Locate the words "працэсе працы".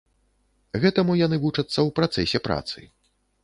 1.99-2.79